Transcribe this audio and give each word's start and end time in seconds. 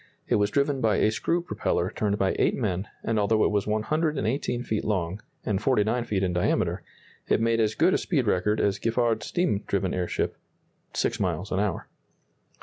It 0.27 0.37
was 0.37 0.49
driven 0.49 0.81
by 0.81 0.95
a 0.95 1.11
screw 1.11 1.43
propeller 1.43 1.91
turned 1.95 2.17
by 2.17 2.35
eight 2.39 2.55
men, 2.55 2.87
and 3.03 3.19
although 3.19 3.43
it 3.43 3.51
was 3.51 3.67
118 3.67 4.63
feet 4.63 4.83
long, 4.83 5.21
and 5.45 5.61
49 5.61 6.05
feet 6.05 6.23
in 6.23 6.33
diameter, 6.33 6.81
it 7.27 7.39
made 7.39 7.59
as 7.59 7.75
good 7.75 7.93
a 7.93 7.99
speed 7.99 8.25
record 8.25 8.59
as 8.59 8.79
Giffard's 8.79 9.27
steam 9.27 9.63
driven 9.67 9.93
airship 9.93 10.37
six 10.91 11.19
miles 11.19 11.51
an 11.51 11.59
hour. 11.59 11.85